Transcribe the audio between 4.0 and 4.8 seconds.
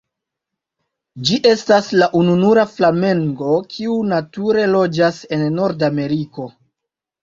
nature